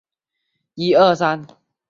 [0.77, 1.57] 设有跨站式站房。